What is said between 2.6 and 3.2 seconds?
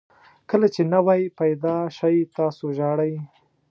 ژاړئ.